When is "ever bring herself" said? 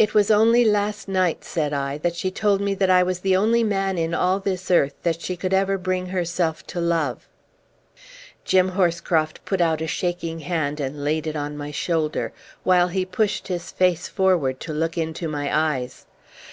5.54-6.66